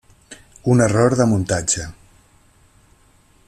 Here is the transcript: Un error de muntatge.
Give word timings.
Un 0.75 0.81
error 0.85 1.15
de 1.19 1.27
muntatge. 1.33 1.85